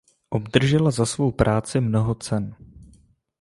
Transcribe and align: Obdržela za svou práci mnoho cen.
Obdržela 0.29 0.91
za 0.91 1.05
svou 1.05 1.31
práci 1.31 1.81
mnoho 1.81 2.15
cen. 2.15 2.55